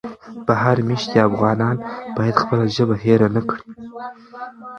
[0.47, 1.77] بهر مېشتي افغانان
[2.15, 3.63] باید خپله ژبه هېره نه کړي.